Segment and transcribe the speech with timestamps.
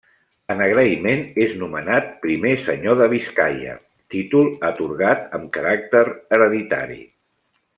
[0.51, 3.75] En agraïment és nomenat primer Senyor de Biscaia,
[4.15, 6.99] títol atorgat amb caràcter hereditari.